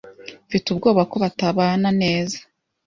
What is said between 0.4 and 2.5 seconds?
Mfite ubwoba ko batabana neza.